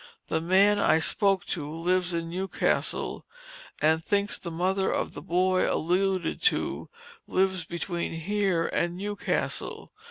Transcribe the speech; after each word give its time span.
The 0.29 0.41
man 0.41 0.79
I 0.79 0.97
spoke 0.97 1.45
to 1.53 1.69
lives 1.69 2.11
in 2.11 2.27
New 2.29 2.47
Castle, 2.47 3.23
and 3.83 4.03
thinks 4.03 4.39
the 4.39 4.49
mother 4.49 4.89
of 4.89 5.13
the 5.13 5.21
boy 5.21 5.71
alluded 5.71 6.41
to 6.41 6.89
lives 7.27 7.65
between 7.65 8.13
here 8.13 8.65
and 8.65 8.97
New 8.97 9.15
Castle. 9.15 9.91